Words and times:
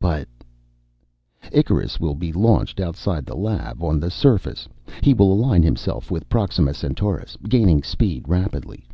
"But" 0.00 0.28
"Icarus 1.52 1.98
will 1.98 2.14
be 2.14 2.32
launched 2.32 2.78
outside 2.78 3.26
the 3.26 3.34
lab, 3.34 3.82
on 3.82 3.98
the 3.98 4.12
surface. 4.12 4.68
He 5.02 5.12
will 5.12 5.32
align 5.32 5.64
himself 5.64 6.08
with 6.08 6.28
Proxima 6.28 6.72
Centaurus, 6.72 7.36
gaining 7.48 7.82
speed 7.82 8.28
rapidly. 8.28 8.86